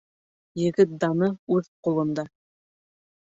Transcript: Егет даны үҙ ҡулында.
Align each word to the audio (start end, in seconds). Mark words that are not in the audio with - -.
Егет 0.59 0.95
даны 1.03 1.29
үҙ 1.57 1.69
ҡулында. 1.89 2.25